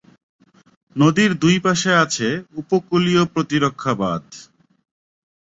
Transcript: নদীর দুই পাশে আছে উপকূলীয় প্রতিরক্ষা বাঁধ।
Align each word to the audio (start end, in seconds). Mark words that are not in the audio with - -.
নদীর 0.95 1.31
দুই 1.33 1.55
পাশে 1.59 1.91
আছে 2.03 2.27
উপকূলীয় 2.55 3.23
প্রতিরক্ষা 3.33 3.93
বাঁধ। 3.95 4.25